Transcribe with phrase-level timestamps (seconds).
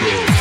[0.00, 0.33] Music